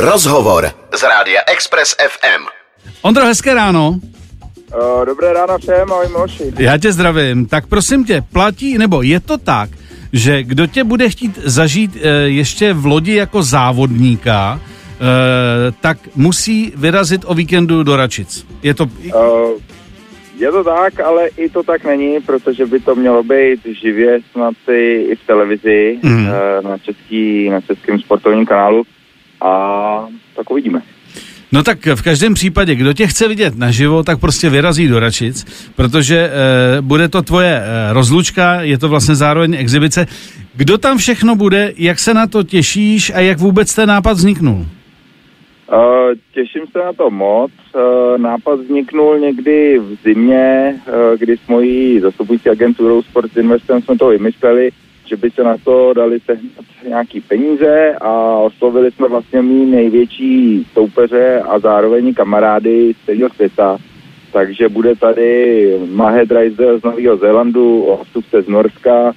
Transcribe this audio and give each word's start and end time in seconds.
Rozhovor 0.00 0.70
z 0.94 1.02
rádia 1.02 1.40
Express 1.46 1.96
FM. 1.98 2.46
Ondro, 3.02 3.24
hezké 3.24 3.54
ráno. 3.54 3.98
Uh, 3.98 5.04
dobré 5.04 5.32
ráno 5.32 5.58
všem, 5.58 5.92
ahoj 5.92 6.06
Miloši. 6.08 6.52
Já 6.58 6.78
tě 6.78 6.92
zdravím. 6.92 7.46
Tak 7.46 7.66
prosím 7.66 8.04
tě, 8.04 8.22
platí, 8.32 8.78
nebo 8.78 9.02
je 9.02 9.20
to 9.20 9.38
tak, 9.38 9.70
že 10.12 10.42
kdo 10.42 10.66
tě 10.66 10.84
bude 10.84 11.08
chtít 11.08 11.38
zažít 11.38 11.96
e, 11.96 12.08
ještě 12.30 12.72
v 12.72 12.86
lodi 12.86 13.14
jako 13.14 13.42
závodníka, 13.42 14.60
e, 14.60 15.72
tak 15.80 15.98
musí 16.14 16.72
vyrazit 16.76 17.24
o 17.26 17.34
víkendu 17.34 17.82
do 17.82 17.96
Račic. 17.96 18.46
Je 18.62 18.74
to... 18.74 18.84
Uh, 18.84 19.58
je 20.38 20.50
to 20.50 20.64
tak, 20.64 21.00
ale 21.00 21.28
i 21.28 21.48
to 21.48 21.62
tak 21.62 21.84
není, 21.84 22.20
protože 22.20 22.66
by 22.66 22.80
to 22.80 22.94
mělo 22.94 23.22
být 23.22 23.60
živě 23.82 24.20
snad 24.32 24.54
i, 24.72 25.16
v 25.22 25.26
televizi 25.26 25.98
mm. 26.02 26.26
na, 26.64 26.78
český, 26.78 27.50
na 27.50 27.60
českém 27.60 27.98
sportovním 27.98 28.46
kanálu 28.46 28.84
a 29.40 30.08
tak 30.36 30.50
uvidíme. 30.50 30.82
No 31.52 31.62
tak 31.62 31.86
v 31.86 32.02
každém 32.02 32.34
případě, 32.34 32.74
kdo 32.74 32.92
tě 32.92 33.06
chce 33.06 33.28
vidět 33.28 33.58
naživo, 33.58 34.02
tak 34.02 34.20
prostě 34.20 34.50
vyrazí 34.50 34.88
do 34.88 35.00
Račic, 35.00 35.46
protože 35.76 36.16
e, 36.18 36.30
bude 36.82 37.08
to 37.08 37.22
tvoje 37.22 37.62
e, 37.62 37.92
rozlučka, 37.92 38.60
je 38.60 38.78
to 38.78 38.88
vlastně 38.88 39.14
zároveň 39.14 39.54
exibice. 39.54 40.06
Kdo 40.54 40.78
tam 40.78 40.98
všechno 40.98 41.36
bude, 41.36 41.72
jak 41.76 41.98
se 41.98 42.14
na 42.14 42.26
to 42.26 42.42
těšíš 42.42 43.12
a 43.14 43.20
jak 43.20 43.38
vůbec 43.38 43.74
ten 43.74 43.88
nápad 43.88 44.12
vzniknul? 44.12 44.66
Uh, 45.72 46.14
těším 46.34 46.66
se 46.72 46.78
na 46.78 46.92
to 46.92 47.10
moc. 47.10 47.50
Uh, 47.74 48.18
nápad 48.18 48.54
vzniknul 48.60 49.18
někdy 49.18 49.78
v 49.78 49.96
zimě, 50.04 50.74
uh, 50.88 51.18
kdy 51.18 51.36
s 51.36 51.48
mojí 51.48 52.00
zastupující 52.00 52.48
agenturou 52.48 53.02
Sport 53.02 53.36
Investem 53.36 53.82
jsme 53.82 53.98
to 53.98 54.08
vymysleli 54.08 54.70
že 55.08 55.16
by 55.16 55.30
se 55.30 55.44
na 55.44 55.56
to 55.64 55.92
dali 55.94 56.20
sehnat 56.20 56.64
nějaký 56.88 57.20
peníze 57.20 57.94
a 58.00 58.12
oslovili 58.36 58.90
jsme 58.90 59.08
vlastně 59.08 59.42
mý 59.42 59.66
největší 59.66 60.66
soupeře 60.72 61.40
a 61.40 61.58
zároveň 61.58 62.14
kamarády 62.14 62.94
z 63.02 63.06
celého 63.06 63.30
světa. 63.30 63.78
Takže 64.32 64.68
bude 64.68 64.96
tady 64.96 65.72
Mahed 65.90 66.30
Reisel 66.30 66.80
z 66.80 66.82
Nového 66.82 67.16
Zélandu, 67.16 67.82
ostupce 67.82 68.42
z 68.42 68.48
Norska, 68.48 69.12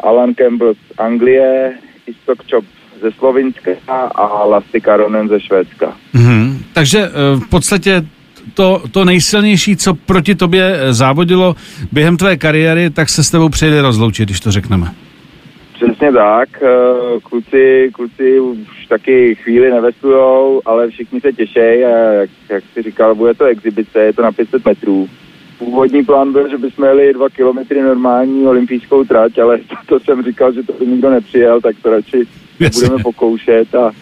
Alan 0.00 0.34
Campbell 0.34 0.74
z 0.74 0.98
Anglie, 0.98 1.72
Istok 2.06 2.38
Chop 2.50 2.64
ze 3.02 3.12
Slovinska 3.12 3.70
a 4.14 4.44
Lasty 4.44 4.80
Karonen 4.80 5.28
ze 5.28 5.40
Švédska. 5.40 5.96
Mm-hmm. 6.14 6.56
Takže 6.72 6.98
eh, 6.98 7.10
v 7.36 7.48
podstatě 7.48 8.02
to, 8.54 8.82
to 8.90 9.04
nejsilnější, 9.04 9.76
co 9.76 9.94
proti 9.94 10.34
tobě 10.34 10.76
eh, 10.76 10.94
závodilo 10.94 11.56
během 11.92 12.16
tvé 12.16 12.36
kariéry, 12.36 12.90
tak 12.90 13.08
se 13.08 13.24
s 13.24 13.30
tebou 13.30 13.48
přejde 13.48 13.82
rozloučit, 13.82 14.28
když 14.28 14.40
to 14.40 14.52
řekneme. 14.52 14.92
Přesně 15.84 16.12
tak, 16.12 16.48
eh, 16.62 17.20
kluci, 17.22 17.90
kluci 17.92 18.40
už 18.40 18.86
taky 18.88 19.34
chvíli 19.34 19.70
nevestujou, 19.70 20.62
ale 20.64 20.88
všichni 20.88 21.20
se 21.20 21.32
těší 21.32 21.84
a 21.84 22.12
jak, 22.12 22.30
jak 22.48 22.64
si 22.74 22.82
říkal, 22.82 23.14
bude 23.14 23.34
to 23.34 23.44
exibice, 23.44 23.98
je 23.98 24.12
to 24.12 24.22
na 24.22 24.32
500 24.32 24.64
metrů. 24.64 25.08
Původní 25.58 26.04
plán 26.04 26.32
byl, 26.32 26.48
že 26.48 26.58
bychom 26.58 26.84
jeli 26.84 27.12
dva 27.12 27.28
kilometry 27.28 27.82
normální 27.82 28.46
olympijskou 28.46 29.04
trať, 29.04 29.38
ale 29.38 29.58
to, 29.58 29.74
to 29.86 30.00
jsem 30.00 30.22
říkal, 30.22 30.52
že 30.52 30.62
to 30.62 30.72
by 30.72 30.86
nikdo 30.86 31.10
nepřijel, 31.10 31.60
tak 31.60 31.76
to 31.82 31.90
radši 31.90 32.26
Jasně. 32.60 32.88
budeme 32.88 33.02
pokoušet 33.02 33.74
a, 33.74 33.92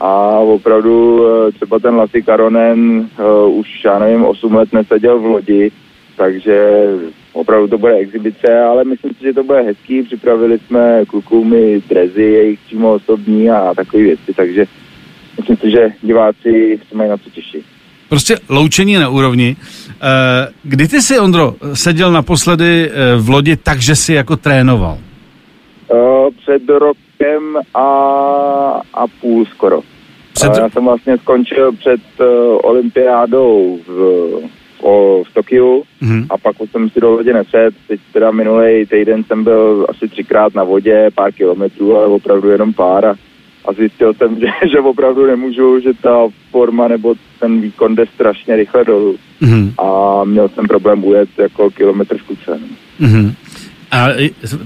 a 0.00 0.38
opravdu 0.38 1.26
eh, 1.26 1.52
třeba 1.52 1.78
ten 1.78 1.94
Lasy 1.94 2.22
Karonen 2.22 3.08
uh, 3.18 3.58
už, 3.58 3.84
já 3.84 3.98
nevím, 3.98 4.24
8 4.24 4.54
let 4.54 4.72
neseděl 4.72 5.18
v 5.18 5.24
lodi, 5.24 5.72
takže 6.22 6.86
opravdu 7.32 7.68
to 7.68 7.78
bude 7.78 7.94
exibice, 7.94 8.60
ale 8.60 8.84
myslím 8.84 9.14
si, 9.14 9.22
že 9.22 9.32
to 9.32 9.44
bude 9.44 9.62
hezký. 9.62 10.02
Připravili 10.02 10.58
jsme 10.58 11.04
klukům 11.08 11.54
i 11.54 11.82
drezy, 11.88 12.22
jejich 12.22 12.58
přímo 12.66 12.92
osobní 12.92 13.50
a 13.50 13.74
takové 13.74 14.02
věci, 14.02 14.34
takže 14.36 14.64
myslím 15.36 15.56
si, 15.56 15.70
že 15.70 15.92
diváci 16.02 16.80
se 16.88 16.96
mají 16.96 17.10
na 17.10 17.16
co 17.16 17.30
těšit. 17.30 17.64
Prostě 18.08 18.36
loučení 18.48 18.94
na 18.94 19.08
úrovni. 19.08 19.56
Eh, 19.90 20.48
kdy 20.62 20.88
ty 20.88 21.02
jsi, 21.02 21.18
Ondro, 21.18 21.54
seděl 21.74 22.12
naposledy 22.12 22.90
eh, 22.90 23.16
v 23.16 23.28
lodi 23.28 23.56
tak, 23.56 23.80
že 23.80 23.96
jsi 23.96 24.12
jako 24.12 24.36
trénoval? 24.36 24.98
Eh, 24.98 26.30
před 26.42 26.62
rokem 26.68 27.56
a, 27.74 27.86
a 28.94 29.06
půl 29.20 29.46
skoro. 29.46 29.80
Před... 30.32 30.52
Já 30.56 30.68
jsem 30.68 30.84
vlastně 30.84 31.18
skončil 31.18 31.72
před 31.72 32.00
olympiádou 32.62 33.78
v 33.86 34.61
o, 34.82 35.24
v 35.24 35.34
Tokiu 35.34 35.82
mm-hmm. 36.02 36.26
a 36.30 36.38
pak 36.38 36.56
jsem 36.70 36.90
si 36.90 37.00
do 37.00 37.10
lodě 37.10 37.32
neset. 37.32 37.74
Teď 37.88 38.00
teda 38.12 38.30
minulý 38.30 38.86
týden 38.86 39.24
jsem 39.24 39.44
byl 39.44 39.86
asi 39.88 40.08
třikrát 40.08 40.54
na 40.54 40.64
vodě, 40.64 41.10
pár 41.14 41.32
kilometrů, 41.32 41.96
ale 41.96 42.06
opravdu 42.06 42.48
jenom 42.48 42.72
pár 42.72 43.06
a, 43.06 43.14
a 43.64 43.72
zjistil 43.72 44.14
jsem, 44.14 44.36
že, 44.40 44.46
že 44.70 44.80
opravdu 44.80 45.26
nemůžu, 45.26 45.80
že 45.80 45.90
ta 46.02 46.28
forma 46.50 46.88
nebo 46.88 47.14
ten 47.40 47.60
výkon 47.60 47.94
jde 47.94 48.04
strašně 48.14 48.56
rychle 48.56 48.84
dolů. 48.84 49.16
Mm-hmm. 49.42 49.84
A 49.84 50.24
měl 50.24 50.48
jsem 50.48 50.66
problém 50.66 51.04
ujet 51.04 51.28
jako 51.38 51.70
kilometr 51.70 52.18
v 52.18 52.22
kuce. 52.22 52.60
Mm-hmm. 53.00 53.34
A, 53.92 54.08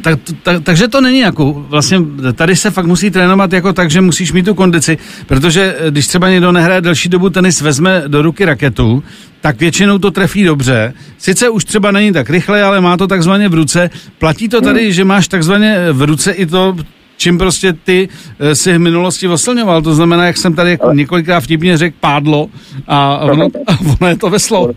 tak, 0.02 0.18
tak, 0.42 0.64
takže 0.64 0.88
to 0.88 1.00
není 1.00 1.18
jako, 1.18 1.52
vlastně 1.52 1.98
tady 2.34 2.56
se 2.56 2.70
fakt 2.70 2.86
musí 2.86 3.10
trénovat 3.10 3.52
jako 3.52 3.72
tak, 3.72 3.90
že 3.90 4.00
musíš 4.00 4.32
mít 4.32 4.44
tu 4.44 4.54
kondici, 4.54 4.98
protože 5.26 5.76
eh, 5.78 5.90
když 5.90 6.06
třeba 6.06 6.28
někdo 6.28 6.52
nehraje 6.52 6.80
delší 6.80 7.08
dobu 7.08 7.30
tenis, 7.30 7.60
vezme 7.60 8.02
do 8.06 8.22
ruky 8.22 8.44
raketu, 8.44 9.02
tak 9.40 9.60
většinou 9.60 9.98
to 9.98 10.10
trefí 10.10 10.44
dobře. 10.44 10.94
Sice 11.18 11.48
už 11.48 11.64
třeba 11.64 11.90
není 11.90 12.12
tak 12.12 12.30
rychle, 12.30 12.62
ale 12.62 12.80
má 12.80 12.96
to 12.96 13.06
takzvaně 13.06 13.48
v 13.48 13.54
ruce. 13.54 13.90
Platí 14.18 14.48
to 14.48 14.60
tady, 14.60 14.82
hmm. 14.82 14.92
že 14.92 15.04
máš 15.04 15.28
takzvaně 15.28 15.92
v 15.92 16.02
ruce 16.02 16.32
i 16.32 16.46
to, 16.46 16.76
čím 17.16 17.38
prostě 17.38 17.72
ty 17.72 18.08
eh, 18.38 18.54
si 18.54 18.72
v 18.72 18.78
minulosti 18.78 19.28
oslňoval. 19.28 19.82
To 19.82 19.94
znamená, 19.94 20.26
jak 20.26 20.36
jsem 20.36 20.54
tady 20.54 20.70
jako 20.70 20.92
několikrát 20.92 21.40
vtipně 21.40 21.76
řekl, 21.76 21.96
pádlo 22.00 22.48
a 22.86 23.18
ono, 23.18 23.48
a 23.66 23.78
ono 24.00 24.08
je 24.08 24.16
to 24.16 24.30
veslo. 24.30 24.70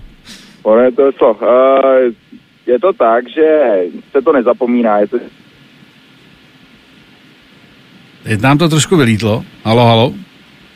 Ono 0.63 0.81
je 0.81 0.91
to 0.91 1.05
veslo. 1.05 1.33
Uh, 1.33 2.28
je 2.69 2.79
to 2.79 2.93
tak, 2.93 3.29
že 3.29 3.47
se 4.11 4.21
to 4.21 4.33
nezapomíná. 4.33 4.99
Je 4.99 5.07
to... 5.07 5.17
Teď 8.23 8.41
nám 8.41 8.57
to 8.57 8.69
trošku 8.69 8.97
vylítlo. 8.97 9.43
Halo, 9.63 9.85
halo. 9.85 10.13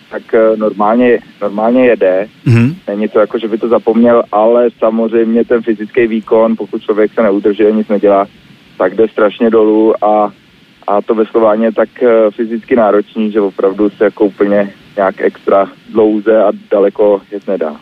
Tak 0.09 0.21
uh, 0.33 0.57
normálně, 0.57 1.19
normálně 1.41 1.85
jede. 1.85 2.27
Mm-hmm. 2.45 2.75
Není 2.87 3.07
to 3.07 3.19
jako, 3.19 3.39
že 3.39 3.47
by 3.47 3.57
to 3.57 3.67
zapomněl, 3.67 4.23
ale 4.31 4.69
samozřejmě 4.79 5.45
ten 5.45 5.61
fyzický 5.61 6.07
výkon, 6.07 6.55
pokud 6.57 6.81
člověk 6.81 7.13
se 7.13 7.23
neudrží, 7.23 7.63
nic 7.71 7.87
nedělá, 7.87 8.25
tak 8.77 8.95
jde 8.95 9.07
strašně 9.07 9.49
dolů 9.49 10.05
a, 10.05 10.31
a 10.87 11.01
to 11.01 11.15
veslování 11.15 11.63
je 11.63 11.71
tak 11.71 11.89
uh, 12.01 12.09
fyzicky 12.31 12.75
náročný, 12.75 13.31
že 13.31 13.41
opravdu 13.41 13.89
se 13.89 14.03
jako 14.03 14.25
úplně 14.25 14.73
nějak 14.95 15.21
extra 15.21 15.69
dlouze 15.89 16.43
a 16.43 16.51
daleko 16.71 17.21
jet 17.31 17.47
nedá. 17.47 17.75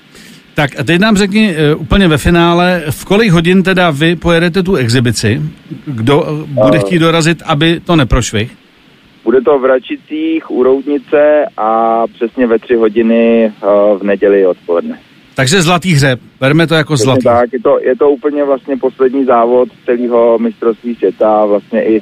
Tak 0.62 0.80
a 0.80 0.84
teď 0.84 1.02
nám 1.02 1.18
řekni 1.18 1.56
uh, 1.74 1.82
úplně 1.82 2.08
ve 2.08 2.18
finále, 2.18 2.84
v 2.90 3.06
kolik 3.06 3.32
hodin 3.32 3.64
teda 3.64 3.92
vy 3.92 4.16
pojedete 4.16 4.64
tu 4.64 4.76
exibici? 4.76 5.42
Kdo 5.86 6.22
uh, 6.22 6.40
bude 6.48 6.80
chtít 6.80 7.00
dorazit, 7.00 7.44
aby 7.46 7.80
to 7.80 7.96
neprošvih? 7.96 8.52
Bude 9.24 9.42
to 9.42 9.60
v 9.60 9.66
Račicích 9.66 10.52
u 10.52 10.64
Roudnice 10.64 11.46
a 11.58 12.04
přesně 12.08 12.48
ve 12.48 12.60
tři 12.60 12.76
hodiny 12.76 13.52
v 13.98 14.04
neděli 14.04 14.46
odpoledne. 14.46 15.00
Takže 15.36 15.62
zlatý 15.62 15.94
hřeb, 15.94 16.20
berme 16.40 16.68
to 16.68 16.76
jako 16.76 16.98
zlatý. 16.98 17.24
Tak, 17.24 17.54
je 17.54 17.60
to, 17.60 17.80
je 17.80 17.96
to 17.96 18.10
úplně 18.10 18.44
vlastně 18.44 18.78
poslední 18.78 19.26
závod 19.26 19.70
celého 19.86 20.40
mistrovství 20.40 20.96
světa, 20.96 21.46
vlastně 21.46 21.84
i 21.86 22.02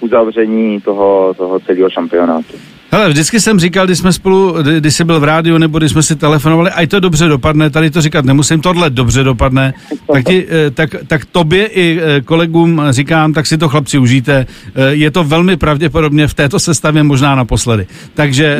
uzavření 0.00 0.80
toho, 0.80 1.34
toho 1.36 1.60
celého 1.60 1.90
šampionátu. 1.90 2.54
Hele, 2.92 3.08
vždycky 3.08 3.40
jsem 3.40 3.60
říkal, 3.60 3.86
když 3.86 3.98
jsme 3.98 4.12
spolu, 4.12 4.54
když 4.78 4.94
jsi 4.94 5.04
byl 5.04 5.20
v 5.20 5.24
rádiu 5.24 5.58
nebo 5.58 5.78
když 5.78 5.90
jsme 5.90 6.02
si 6.02 6.16
telefonovali, 6.16 6.70
ať 6.70 6.90
to 6.90 7.00
dobře 7.00 7.28
dopadne, 7.28 7.70
tady 7.70 7.90
to 7.90 8.00
říkat 8.00 8.24
nemusím, 8.24 8.60
tohle 8.60 8.90
dobře 8.90 9.22
dopadne, 9.22 9.74
tak, 10.12 10.24
ti, 10.24 10.46
eh, 10.50 10.70
tak, 10.70 10.90
tak 11.06 11.24
tobě 11.24 11.66
i 11.66 12.00
eh, 12.02 12.20
kolegům 12.20 12.82
říkám, 12.90 13.32
tak 13.32 13.46
si 13.46 13.58
to 13.58 13.68
chlapci 13.68 13.98
užijte. 13.98 14.46
Eh, 14.74 14.90
je 14.90 15.10
to 15.10 15.24
velmi 15.24 15.56
pravděpodobně 15.56 16.28
v 16.28 16.34
této 16.34 16.58
sestavě 16.58 17.02
možná 17.02 17.34
naposledy. 17.34 17.86
Takže 18.14 18.58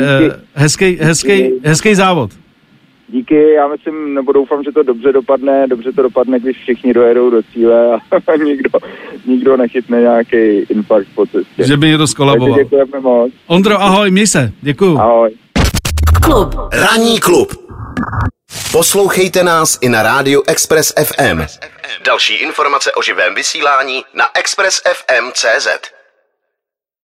hezký, 0.53 0.97
hezký, 1.01 1.49
hezký 1.63 1.95
závod 1.95 2.40
díky, 3.11 3.53
já 3.53 3.67
myslím, 3.67 4.13
nebo 4.13 4.31
doufám, 4.31 4.63
že 4.63 4.71
to 4.71 4.83
dobře 4.83 5.11
dopadne, 5.11 5.67
dobře 5.67 5.91
to 5.91 6.01
dopadne, 6.01 6.39
když 6.39 6.57
všichni 6.57 6.93
dojedou 6.93 7.29
do 7.29 7.43
cíle 7.43 7.93
a 7.93 8.35
nikdo, 8.43 8.69
nikdo 9.25 9.57
nechytne 9.57 10.01
nějaký 10.01 10.37
infarkt 10.69 11.07
po 11.15 11.25
cestě. 11.25 11.63
Že 11.63 11.77
by 11.77 11.87
někdo 11.87 12.07
skolaboval. 12.07 12.57
Takže 12.57 12.63
děkujeme 12.63 12.99
moc. 12.99 13.31
Ondro, 13.47 13.81
ahoj, 13.81 14.11
měj 14.11 14.27
se, 14.27 14.51
děkuju. 14.61 14.97
Ahoj. 14.97 15.31
Klub. 16.23 16.55
Ranní 16.73 17.19
klub. 17.19 17.51
Poslouchejte 18.71 19.43
nás 19.43 19.77
i 19.81 19.89
na 19.89 20.03
rádiu 20.03 20.43
Express 20.47 20.93
FM. 21.03 21.41
Další 22.05 22.33
informace 22.33 22.91
o 22.91 23.01
živém 23.01 23.35
vysílání 23.35 24.03
na 24.13 24.25
expressfm.cz. 24.33 25.67